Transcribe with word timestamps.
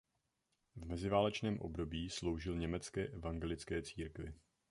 V 0.75 0.85
meziválečném 0.85 1.59
období 1.59 2.09
sloužil 2.09 2.57
Německé 2.57 3.07
evangelické 3.07 3.81
církvi. 3.81 4.33